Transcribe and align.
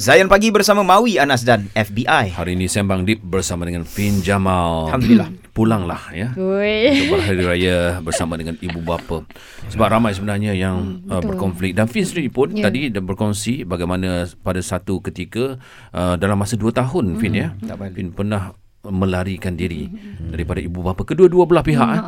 Zayan 0.00 0.32
Pagi 0.32 0.48
bersama 0.48 0.80
Mawi 0.80 1.20
Anas 1.20 1.44
dan 1.44 1.68
FBI. 1.76 2.32
Hari 2.32 2.56
ini 2.56 2.72
Sembang 2.72 3.04
Deep 3.04 3.20
bersama 3.20 3.68
dengan 3.68 3.84
Fin 3.84 4.24
Jamal. 4.24 4.88
Alhamdulillah. 4.88 5.28
Pulanglah 5.52 6.00
ya. 6.16 6.32
Oi. 6.32 7.04
Untuk 7.04 7.20
berhari 7.20 7.44
raya 7.44 7.76
bersama 8.00 8.40
dengan 8.40 8.56
ibu 8.58 8.80
bapa. 8.80 9.28
Sebab 9.68 9.86
ramai 9.92 10.16
sebenarnya 10.16 10.56
yang 10.56 11.04
uh, 11.04 11.20
berkonflik. 11.20 11.76
Dan 11.76 11.84
Fin 11.84 12.08
sendiri 12.08 12.32
pun 12.32 12.48
Ya. 12.50 12.72
tadi 12.72 12.88
dah 12.88 13.04
berkongsi 13.04 13.68
bagaimana 13.68 14.24
pada 14.40 14.64
satu 14.64 15.04
ketika 15.04 15.60
uh, 15.92 16.16
dalam 16.16 16.40
masa 16.40 16.56
dua 16.56 16.72
tahun 16.72 17.20
Fin 17.20 17.36
ya. 17.36 17.52
Fin 17.92 18.16
pernah 18.16 18.56
melarikan 18.80 19.52
diri 19.52 19.84
daripada 20.32 20.64
ibu 20.64 20.80
bapa 20.80 21.04
kedua-dua 21.04 21.44
belah 21.44 21.60
pihak. 21.60 21.88
eh. 21.92 22.00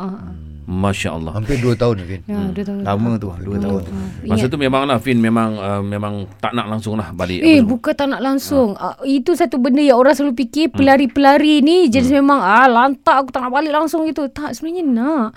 Masya 0.73 1.09
Allah. 1.13 1.31
Hampir 1.37 1.61
2 1.61 1.77
tahun 1.77 1.95
Vin. 2.01 2.21
Ya, 2.25 2.41
dua 2.49 2.63
tahun. 2.65 2.81
Lama 2.81 3.11
tu, 3.21 3.29
dua 3.45 3.57
tahun. 3.61 3.81
Masa 4.25 4.45
tu 4.49 4.57
memanglah 4.57 4.97
Fin 4.97 5.21
memang 5.21 5.55
uh, 5.61 5.81
memang 5.85 6.25
tak 6.41 6.57
nak 6.57 6.65
langsung 6.65 6.97
lah 6.97 7.13
balik. 7.13 7.45
Eh 7.45 7.61
bukan 7.61 7.93
tak 7.93 8.09
nak 8.09 8.21
langsung. 8.25 8.73
Uh, 8.73 8.97
Itu 9.05 9.37
satu 9.37 9.61
benda 9.61 9.85
yang 9.85 10.01
orang 10.01 10.17
selalu 10.17 10.33
fikir 10.45 10.73
Pelari-pelari 10.73 11.61
ni 11.61 11.91
Jadi 11.91 12.09
memang 12.17 12.41
ah 12.41 12.65
Lantak 12.65 13.25
aku 13.25 13.29
tak 13.29 13.45
nak 13.45 13.53
balik 13.53 13.71
langsung 13.71 14.07
gitu. 14.09 14.25
Tak 14.31 14.57
sebenarnya 14.57 14.83
nak. 14.87 15.29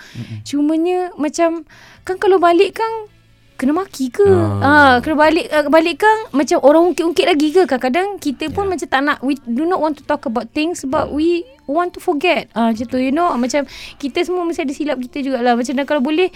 Cumanya 0.47 1.13
macam 1.21 1.67
Kan 2.07 2.17
kalau 2.17 2.41
balik 2.41 2.79
kan 2.79 3.11
Kena 3.57 3.73
maki 3.73 4.13
ke? 4.13 4.29
Ah. 4.61 5.01
Kena 5.01 5.17
balik 5.17 5.47
uh, 5.49 5.67
Balik 5.73 6.05
kan 6.05 6.17
Macam 6.37 6.61
orang 6.61 6.93
ungkit-ungkit 6.93 7.27
lagi 7.27 7.49
ke? 7.57 7.65
Kadang-kadang 7.65 8.21
kita 8.21 8.53
pun 8.53 8.69
macam 8.69 8.87
tak 8.87 9.03
nak 9.03 9.19
We 9.25 9.41
do 9.49 9.65
not 9.65 9.81
want 9.81 9.97
to 9.99 10.05
talk 10.05 10.29
about 10.29 10.53
things 10.53 10.85
Sebab 10.85 11.09
we 11.11 11.43
want 11.67 11.93
to 11.93 12.01
forget. 12.01 12.49
Ah 12.55 12.71
Macam 12.71 12.87
tu 12.87 12.99
you 12.99 13.13
know? 13.13 13.35
Macam 13.35 13.67
kita 13.99 14.23
semua 14.23 14.47
mesti 14.47 14.63
ada 14.63 14.75
silap 14.75 14.97
kita 15.03 15.23
jugalah. 15.23 15.59
Macam 15.59 15.75
kalau 15.85 16.03
boleh 16.03 16.31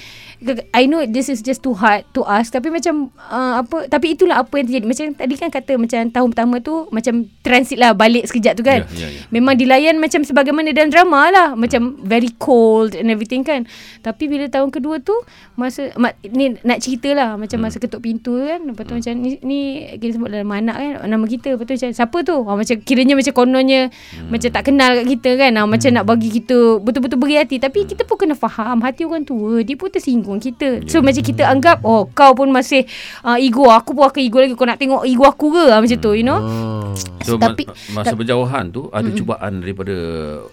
I 0.74 0.90
know 0.90 1.06
this 1.06 1.30
is 1.30 1.40
just 1.40 1.62
too 1.62 1.74
hard 1.74 2.04
to 2.12 2.26
ask. 2.26 2.50
Tapi 2.50 2.68
macam 2.68 3.14
uh, 3.30 3.62
apa 3.62 3.86
Tapi 3.86 4.18
itulah 4.18 4.42
apa 4.42 4.52
yang 4.58 4.66
terjadi. 4.66 4.86
Macam 4.86 5.04
tadi 5.14 5.34
kan 5.38 5.48
kata 5.48 5.72
Macam 5.78 5.98
tahun 6.10 6.28
pertama 6.34 6.56
tu 6.60 6.90
Macam 6.90 7.30
transit 7.46 7.78
lah 7.78 7.94
Balik 7.94 8.26
sekejap 8.26 8.58
tu 8.58 8.64
kan? 8.66 8.84
Ya, 8.92 9.06
ya, 9.06 9.08
ya. 9.08 9.20
Memang 9.30 9.54
dilayan 9.56 9.96
macam 10.02 10.26
sebagaimana 10.26 10.74
dalam 10.74 10.90
drama 10.90 11.30
lah. 11.30 11.48
Macam 11.54 12.02
very 12.02 12.34
cold 12.36 12.98
and 12.98 13.08
everything 13.08 13.46
kan? 13.46 13.64
Tapi 14.02 14.26
bila 14.26 14.50
tahun 14.50 14.74
kedua 14.74 15.00
tu 15.00 15.14
Masa 15.54 15.94
mak, 15.96 16.18
Ni 16.26 16.58
nak 16.66 16.82
cerita 16.82 17.14
lah. 17.14 17.38
Macam 17.38 17.62
masa 17.62 17.78
ketuk 17.78 18.02
pintu 18.02 18.34
kan? 18.42 18.66
Lepas 18.66 18.84
tu 18.88 18.94
macam 18.98 19.12
ni, 19.14 19.38
ni 19.46 19.60
Kita 19.96 20.18
sebut 20.18 20.28
dalam 20.32 20.50
anak 20.50 20.76
kan? 20.76 20.92
Nama 21.06 21.24
kita. 21.24 21.54
Lepas 21.54 21.64
tu 21.70 21.74
macam 21.78 21.90
Siapa 21.94 22.18
tu? 22.26 22.36
Ha, 22.42 22.50
Macam 22.58 22.76
kiranya 22.82 23.14
macam 23.14 23.34
kononnya 23.36 23.82
Macam 24.26 24.48
tak 24.50 24.62
kenal 24.66 24.90
kat 25.00 25.06
kita 25.06 25.19
kan. 25.28 25.52
Ha, 25.52 25.62
Macam 25.64 25.90
nak 25.90 26.04
bagi 26.04 26.28
kita 26.30 26.80
Betul-betul 26.80 27.18
beri 27.18 27.36
hati. 27.36 27.56
Tapi 27.56 27.84
kita 27.84 28.02
pun 28.02 28.16
kena 28.16 28.32
faham 28.32 28.80
Hati 28.80 29.04
orang 29.04 29.22
tua 29.22 29.60
Dia 29.60 29.76
pun 29.76 29.88
tersinggung 29.88 30.38
kita. 30.38 30.84
So 30.86 31.00
macam 31.00 31.20
kita 31.20 31.44
anggap 31.44 31.82
Oh 31.82 32.08
kau 32.08 32.32
pun 32.32 32.48
masih 32.48 32.88
uh, 33.20 33.36
Ego. 33.36 33.68
Aku 33.68 33.92
pun 33.92 34.06
akan 34.06 34.20
ego 34.20 34.38
lagi. 34.38 34.54
Kau 34.54 34.64
nak 34.64 34.80
tengok 34.80 35.04
ego 35.04 35.24
aku 35.24 35.52
ke? 35.52 35.64
Ha, 35.68 35.76
Macam 35.78 35.98
tu 35.98 36.10
you 36.14 36.24
know? 36.24 36.40
Oh. 36.40 36.92
So 37.20 37.36
Tapi- 37.36 37.68
ma- 37.68 38.00
masa 38.00 38.16
berjauhan 38.16 38.70
tu 38.70 38.88
ada 38.88 39.08
cubaan 39.10 39.60
daripada 39.60 39.94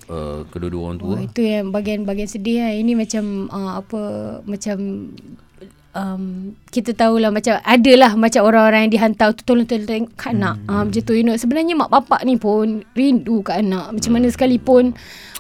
uh, 0.09 0.43
kedua-dua 0.49 0.81
orang 0.91 0.99
tua. 0.99 1.13
Oh, 1.15 1.21
itu 1.21 1.41
yang 1.41 1.71
bagian-bagian 1.71 2.27
sedih 2.27 2.59
lah. 2.59 2.73
Ini 2.73 2.91
macam 2.93 3.23
uh, 3.47 3.79
apa 3.79 4.01
macam 4.43 4.77
um, 5.97 6.53
kita 6.69 6.93
tahulah 6.93 7.33
macam 7.33 7.57
adalah 7.65 8.13
macam 8.13 8.45
orang-orang 8.45 8.87
yang 8.87 8.93
dihantar 8.93 9.33
tu 9.33 9.41
tolong 9.41 9.65
tolong 9.65 9.89
tengok 9.89 10.13
kat 10.13 10.37
anak. 10.37 10.55
Uh, 10.69 10.85
macam 10.85 11.01
tu 11.01 11.13
you 11.17 11.25
know. 11.25 11.33
Sebenarnya 11.33 11.73
mak 11.73 11.89
bapak 11.89 12.21
ni 12.21 12.37
pun 12.37 12.85
rindu 12.93 13.41
kat 13.41 13.65
anak. 13.65 13.97
Macam 13.97 14.11
mana 14.13 14.29
sekalipun 14.29 14.93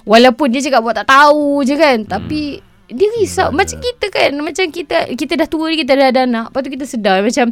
walaupun 0.09 0.47
dia 0.49 0.65
cakap 0.65 0.81
buat 0.81 0.97
tak 0.97 1.07
tahu 1.13 1.61
je 1.61 1.77
kan. 1.77 2.01
Tapi 2.09 2.65
dia 2.87 3.07
risau. 3.19 3.51
Macam 3.51 3.83
kita 3.83 4.07
kan 4.07 4.31
macam 4.39 4.65
kita 4.71 5.11
kita 5.11 5.33
dah 5.35 5.47
tua 5.47 5.67
ni 5.67 5.75
kita 5.75 5.93
dah 5.93 6.07
ada 6.07 6.23
anak. 6.23 6.51
Lepas 6.51 6.61
tu 6.63 6.71
kita 6.71 6.85
sedar. 6.87 7.19
Macam 7.19 7.51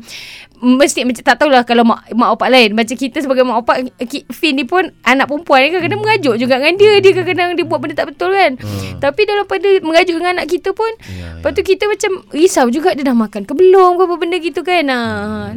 mesti 0.64 1.04
macam 1.04 1.24
tak 1.28 1.36
tahulah 1.44 1.68
kalau 1.68 1.84
mak 1.84 2.08
mak 2.16 2.40
opak 2.40 2.48
lain. 2.48 2.72
Macam 2.72 2.96
kita 2.96 3.20
sebagai 3.20 3.44
mak 3.44 3.68
opak 3.68 3.78
ki- 4.08 4.24
Fin 4.32 4.56
ni 4.56 4.64
pun 4.64 4.88
anak 5.04 5.28
perempuan. 5.28 5.68
Ni 5.68 5.76
kadang-kadang 5.76 6.02
mengajuk 6.02 6.36
juga 6.40 6.56
dengan 6.56 6.76
dia. 6.80 6.94
Dia 7.04 7.12
kadang-kadang 7.12 7.50
dia 7.60 7.66
buat 7.68 7.80
benda 7.84 7.96
tak 7.96 8.08
betul 8.16 8.32
kan. 8.32 8.52
Hmm. 8.56 8.98
tapi 9.04 9.22
dalam 9.28 9.46
pada 9.46 9.70
mengajuk 9.84 10.16
dengan 10.18 10.40
anak 10.40 10.48
kita 10.48 10.72
pun 10.72 10.88
Ya, 11.06 11.38
lepas 11.38 11.52
tu 11.52 11.62
kita 11.62 11.84
macam 11.86 12.12
risau 12.32 12.68
juga. 12.72 12.96
Dia 12.96 13.04
dah 13.04 13.18
makan 13.18 13.44
ke 13.44 13.54
belum 13.54 14.00
ke 14.00 14.04
apa 14.08 14.16
benda 14.16 14.38
gitu 14.40 14.62
kan. 14.64 14.84
Ha. 14.88 15.00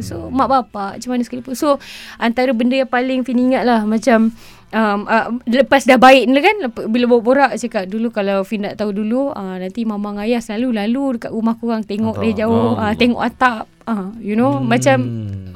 so 0.03 0.27
mak 0.27 0.51
bapak 0.51 0.99
macam 0.99 1.09
mana 1.15 1.23
sekalipun. 1.23 1.55
So 1.55 1.79
antara 2.19 2.51
benda 2.51 2.75
yang 2.75 2.91
paling 2.91 3.23
Fin 3.23 3.39
ingat 3.39 3.63
lah. 3.63 3.87
Macam 3.87 4.35
um, 4.73 4.99
uh, 5.05 5.27
lepas 5.45 5.85
dah 5.85 5.97
baik 5.97 6.29
ni 6.29 6.39
kan 6.41 6.55
lep- 6.69 6.87
bila 6.89 7.19
borak 7.19 7.51
cakap 7.57 7.89
dulu 7.89 8.13
kalau 8.13 8.41
Fin 8.45 8.65
nak 8.65 8.77
tahu 8.77 8.93
dulu 8.93 9.33
uh, 9.33 9.55
nanti 9.57 9.85
mama 9.85 10.13
dengan 10.13 10.25
ayah 10.25 10.41
selalu 10.41 10.75
lalu 10.75 11.03
dekat 11.17 11.31
rumah 11.33 11.55
korang 11.57 11.83
tengok 11.85 12.17
dari 12.21 12.33
jauh 12.37 12.77
uh, 12.77 12.93
tengok 12.93 13.21
atap. 13.21 13.65
Uh, 13.89 14.13
you 14.21 14.37
know 14.37 14.61
hmm. 14.61 14.69
macam 14.69 14.97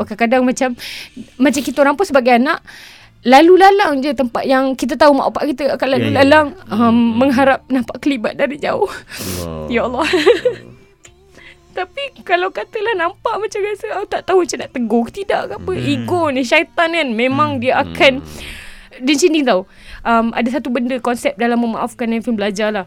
oh, 0.01 0.05
kadang-kadang 0.09 0.41
macam 0.41 0.69
macam 1.37 1.61
kita 1.61 1.77
orang 1.85 1.93
pun 1.93 2.05
sebagai 2.09 2.33
anak 2.41 2.65
lalu 3.23 3.61
lalang 3.61 4.01
je 4.01 4.11
tempat 4.11 4.43
yang 4.43 4.73
kita 4.75 4.99
tahu 4.99 5.15
mak 5.15 5.31
bapak 5.31 5.53
kita 5.55 5.63
akan 5.77 5.87
lalu 5.95 6.01
Ya, 6.03 6.09
ya, 6.09 6.13
ya. 6.13 6.19
lalang. 6.25 6.47
Um, 6.67 6.97
mengharap 7.21 7.59
nampak 7.71 7.97
kelibat 8.03 8.35
dari 8.35 8.59
jauh. 8.59 8.89
Ya 9.71 9.87
Allah. 9.87 10.03
Tapi 11.77 12.03
kalau 12.21 12.53
katalah 12.53 12.93
nampak 12.93 13.41
macam 13.41 13.59
rasa 13.65 13.97
aku 13.97 14.05
tak 14.05 14.23
tahu 14.29 14.45
macam 14.45 14.57
nak 14.61 14.71
tegur 14.75 15.05
tidak 15.09 15.41
ke 15.49 15.53
apa. 15.57 15.71
Ego 15.73 16.21
ni 16.29 16.45
syaitan 16.45 16.93
kan 16.93 17.09
memang 17.15 17.57
dia 17.57 17.81
akan 17.81 18.21
dia 19.01 19.13
macam 19.15 19.29
ni 19.31 19.41
tau. 19.41 19.61
Um, 20.03 20.25
ada 20.35 20.49
satu 20.51 20.69
benda 20.69 20.99
konsep 20.99 21.33
dalam 21.39 21.61
memaafkan 21.63 22.11
yang 22.11 22.21
film 22.21 22.37
belajar 22.37 22.69
lah. 22.69 22.85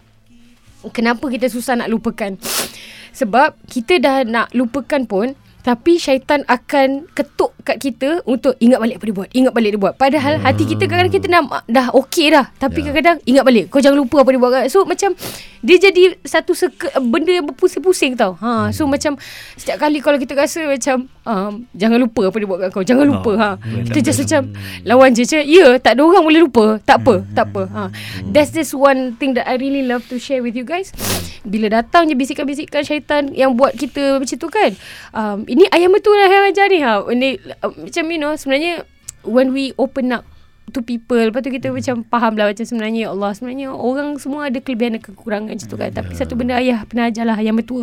Kenapa 0.94 1.26
kita 1.26 1.50
susah 1.50 1.74
nak 1.74 1.90
lupakan? 1.90 2.38
Sebab 3.18 3.56
kita 3.66 3.98
dah 3.98 4.22
nak 4.22 4.52
lupakan 4.52 5.02
pun 5.08 5.26
tapi 5.66 5.98
syaitan 5.98 6.46
akan 6.46 7.10
ketuk 7.10 7.50
kat 7.66 7.82
kita 7.82 8.22
untuk 8.22 8.54
ingat 8.62 8.78
balik 8.78 9.02
apa 9.02 9.04
dia 9.10 9.16
buat. 9.18 9.30
Ingat 9.34 9.50
balik 9.50 9.70
dia 9.74 9.82
buat. 9.82 9.94
Padahal 9.98 10.38
hati 10.38 10.62
kita 10.62 10.86
kadang-kadang 10.86 11.14
kita 11.18 11.26
dah, 11.26 11.42
dah 11.66 11.86
okey 12.06 12.30
dah. 12.30 12.46
Tapi 12.54 12.86
kadang-kadang 12.86 13.18
ingat 13.26 13.42
balik. 13.42 13.64
Kau 13.66 13.82
jangan 13.82 13.98
lupa 13.98 14.22
apa 14.22 14.30
dia 14.30 14.38
buat. 14.38 14.70
So 14.70 14.86
macam 14.86 15.18
dia 15.66 15.76
jadi 15.82 16.14
satu 16.22 16.54
seke, 16.54 16.94
benda 17.10 17.34
yang 17.34 17.50
berpusing-pusing 17.50 18.14
tau. 18.14 18.38
Ha, 18.38 18.70
so 18.70 18.86
macam 18.86 19.18
setiap 19.58 19.82
kali 19.82 19.98
kalau 19.98 20.22
kita 20.22 20.38
rasa 20.38 20.62
macam 20.62 21.10
um, 21.26 21.66
jangan 21.74 21.98
lupa 21.98 22.30
apa 22.30 22.36
dia 22.38 22.46
buat 22.46 22.58
kat 22.62 22.70
kau. 22.70 22.84
Jangan 22.86 23.06
lupa. 23.10 23.32
Ha. 23.34 23.48
Kita 23.90 23.98
just 24.06 24.22
macam 24.22 24.54
lawan 24.86 25.18
je. 25.18 25.26
Ya 25.42 25.74
tak 25.82 25.98
ada 25.98 26.06
orang 26.06 26.22
boleh 26.22 26.46
lupa. 26.46 26.78
Tak 26.86 27.02
apa. 27.02 27.26
Tak 27.34 27.50
apa. 27.50 27.62
Ha. 27.74 27.82
That's 28.30 28.54
just 28.54 28.70
one 28.70 29.18
thing 29.18 29.34
that 29.34 29.50
I 29.50 29.58
really 29.58 29.82
love 29.82 30.06
to 30.14 30.22
share 30.22 30.46
with 30.46 30.54
you 30.54 30.62
guys. 30.62 30.94
Bila 31.42 31.82
datang 31.82 32.06
je 32.06 32.14
bisikan-bisikan 32.14 32.86
syaitan 32.86 33.34
yang 33.34 33.58
buat 33.58 33.74
kita 33.74 34.22
macam 34.22 34.36
tu 34.38 34.46
kan. 34.46 34.70
Um, 35.10 35.42
ini 35.56 35.64
ayam 35.72 35.90
betul 35.96 36.12
lah 36.20 36.28
yang 36.28 36.52
ajar 36.52 36.68
ni. 36.68 36.84
Ha. 36.84 37.00
Ini, 37.08 37.28
uh, 37.64 37.72
macam 37.72 38.04
you 38.12 38.20
know 38.20 38.36
sebenarnya 38.36 38.84
when 39.24 39.56
we 39.56 39.72
open 39.80 40.12
up 40.12 40.28
to 40.74 40.82
people 40.82 41.18
Lepas 41.18 41.46
tu 41.46 41.50
kita 41.54 41.70
macam 41.70 42.02
faham 42.10 42.34
lah 42.34 42.50
Macam 42.50 42.66
sebenarnya 42.66 43.06
ya 43.06 43.08
Allah 43.14 43.30
Sebenarnya 43.38 43.68
orang 43.70 44.18
semua 44.18 44.50
ada 44.50 44.58
kelebihan 44.58 44.98
dan 44.98 45.02
kekurangan 45.02 45.54
macam 45.54 45.68
tu 45.70 45.78
kan 45.78 45.90
Tapi 45.94 46.12
satu 46.18 46.34
benda 46.34 46.58
ayah 46.58 46.82
pernah 46.82 47.06
ajar 47.06 47.22
lah 47.22 47.38
Yang 47.38 47.62
betul 47.62 47.82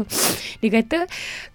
Dia 0.60 0.70
kata 0.84 1.00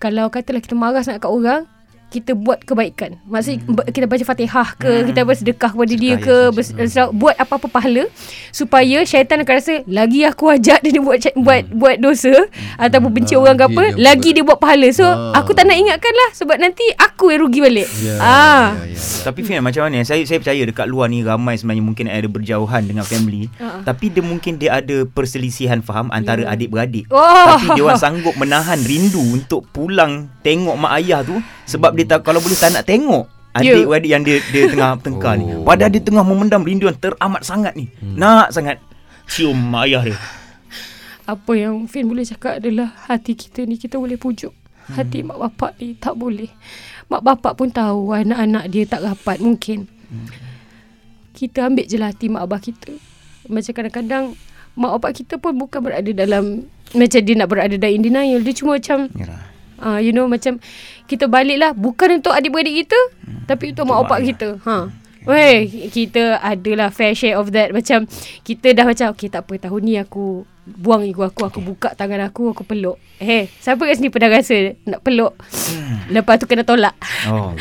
Kalau 0.01 0.33
katalah 0.33 0.65
kita 0.65 0.73
marah 0.73 1.05
sangat 1.05 1.21
kat 1.25 1.33
orang 1.33 1.69
kita 2.09 2.33
buat 2.33 2.65
kebaikan. 2.65 3.21
Maksudnya 3.29 3.61
hmm. 3.69 3.93
kita 3.93 4.09
baca 4.09 4.25
Fatihah 4.25 4.69
ke, 4.75 4.89
hmm. 4.91 5.07
kita 5.13 5.21
bersedekah 5.23 5.71
kepada 5.77 5.93
dia 5.93 6.15
Sedekah, 6.17 6.25
ke, 6.25 6.37
ya, 6.41 6.55
bers- 6.57 6.73
hmm. 6.73 7.13
buat 7.13 7.37
apa-apa 7.37 7.69
pahala 7.69 8.09
supaya 8.49 9.05
syaitan 9.05 9.45
akan 9.45 9.55
rasa 9.61 9.75
lagi 9.85 10.25
aku 10.25 10.49
ajak 10.49 10.81
dia, 10.81 11.01
buat 11.05 11.21
hmm. 11.21 11.45
buat 11.45 11.63
buat 11.69 11.97
dosa 12.01 12.33
hmm. 12.33 12.81
ataupun 12.81 13.11
benci 13.13 13.37
Ah, 13.37 13.45
orang 13.45 13.57
ke 13.61 13.65
apa, 13.69 13.83
dia 13.93 14.01
lagi 14.01 14.29
buat. 14.33 14.37
dia 14.41 14.45
buat 14.49 14.59
pahala. 14.59 14.89
So 14.91 15.05
Ah. 15.05 15.37
aku 15.37 15.53
tak 15.53 15.69
nak 15.69 15.77
ingatkan 15.77 16.11
lah 16.11 16.31
sebab 16.33 16.57
nanti 16.57 16.85
aku 16.97 17.29
yang 17.29 17.45
rugi 17.45 17.61
balik. 17.61 17.89
Ya, 18.01 18.15
ah. 18.19 18.73
ya, 18.73 18.89
ya. 18.89 18.99
Tapi 19.29 19.41
Fian 19.45 19.61
macam 19.61 19.85
mana? 19.85 20.01
Saya 20.01 20.25
saya 20.25 20.41
percaya 20.41 20.63
dekat 20.65 20.89
luar 20.89 21.13
ni 21.13 21.21
ramai 21.21 21.61
sebenarnya 21.61 21.85
mungkin 21.85 22.07
ada 22.09 22.25
berjauhan 22.25 22.89
dengan 22.89 23.05
family. 23.05 23.53
Ha. 23.61 23.85
Tapi 23.85 24.09
dia 24.09 24.25
mungkin 24.25 24.57
dia 24.57 24.81
ada 24.81 25.05
perselisihan 25.05 25.85
faham 25.85 26.09
antara 26.09 26.49
Ya. 26.49 26.57
adik-beradik. 26.57 27.05
Oh. 27.13 27.21
Tapi 27.21 27.77
dia 27.77 27.85
orang 27.85 28.01
sanggup 28.01 28.33
menahan 28.35 28.81
rindu 28.81 29.21
untuk 29.21 29.69
pulang 29.69 30.33
tengok 30.41 30.75
mak 30.81 30.97
ayah 30.99 31.21
tu 31.21 31.37
sebab 31.69 31.93
dia 31.93 32.09
tak 32.09 32.25
kalau 32.25 32.41
boleh 32.41 32.57
tak 32.57 32.73
nak 32.73 32.89
tengok 32.89 33.29
Ya. 33.59 33.75
adik-beradik 33.75 34.11
yang 34.13 34.23
dia 34.23 34.39
dia 34.55 34.63
tengah 34.73 34.91
tengkar 35.03 35.35
ni. 35.35 35.51
Oh. 35.51 35.67
Padahal 35.67 35.91
dia 35.91 35.99
tengah 35.99 36.23
memendam 36.23 36.63
rindu 36.63 36.87
yang 36.87 36.95
teramat 36.95 37.43
sangat 37.43 37.75
ni. 37.75 37.91
Nak 37.99 38.55
sangat 38.55 38.79
cium 39.27 39.57
mak 39.57 39.91
ayah 39.91 40.13
dia. 40.13 40.17
Apa 41.27 41.53
yang 41.59 41.85
Fin 41.91 42.07
boleh 42.07 42.23
cakap 42.23 42.63
adalah 42.63 42.95
hati 43.11 43.35
kita 43.35 43.67
ni 43.67 43.77
kita 43.77 43.99
boleh 43.99 44.15
pujuk. 44.15 44.55
Hati 44.89 45.21
mak 45.21 45.37
bapak 45.37 45.77
ni 45.83 45.99
tak 45.99 46.17
boleh. 46.17 46.49
Mak 47.09 47.21
bapak 47.25 47.53
pun 47.59 47.69
tahu 47.69 48.15
anak-anak 48.15 48.65
dia 48.71 48.85
tak 48.89 49.05
rapat 49.05 49.43
mungkin. 49.43 49.91
Kita 51.37 51.69
ambil 51.69 51.85
je 51.85 51.97
lah 51.99 52.13
hati 52.13 52.31
mak 52.31 52.47
abah 52.47 52.61
kita. 52.63 52.95
Macam 53.49 53.73
kadang-kadang 53.75 54.25
mak 54.79 54.91
bapak 55.01 55.25
kita 55.25 55.37
pun 55.37 55.57
bukan 55.57 55.83
berada 55.83 56.11
dalam 56.15 56.69
macam 56.95 57.21
dia 57.21 57.35
nak 57.37 57.49
berada 57.51 57.77
dalam 57.77 58.01
denial. 58.01 58.41
Dia 58.41 58.55
cuma 58.55 58.81
macam 58.81 59.09
Yalah. 59.13 59.48
Uh, 59.83 59.99
you 59.99 60.13
know 60.13 60.27
macam 60.27 60.63
kita 61.09 61.27
balik 61.27 61.57
lah 61.57 61.71
bukan 61.73 62.21
untuk 62.21 62.37
adik-beradik 62.37 62.87
kita 62.87 62.99
tapi 63.49 63.73
untuk 63.73 63.89
mak 63.89 64.05
ayah. 64.13 64.21
kita. 64.29 64.49
Ha. 64.69 64.77
Weh, 65.29 65.69
kita 65.93 66.41
adalah 66.41 66.89
fair 66.89 67.13
share 67.13 67.37
of 67.37 67.53
that. 67.53 67.69
Macam 67.69 68.09
kita 68.45 68.73
dah 68.73 68.89
macam, 68.89 69.13
okay 69.13 69.29
tak 69.29 69.45
apa 69.45 69.69
tahun 69.69 69.81
ni 69.85 70.01
aku 70.01 70.49
buang 70.65 71.05
ego 71.05 71.25
aku, 71.25 71.49
aku 71.49 71.61
buka 71.61 71.93
tangan 71.97 72.29
aku, 72.29 72.57
aku 72.57 72.65
peluk. 72.65 72.97
Eh, 73.21 73.49
siapa 73.61 73.85
kat 73.85 74.01
sini 74.01 74.09
pernah 74.09 74.41
rasa 74.41 74.73
nak 74.89 75.05
peluk? 75.05 75.37
Lepas 76.09 76.41
tu 76.41 76.49
kena 76.49 76.65
tolak. 76.65 76.97
Oh. 77.29 77.53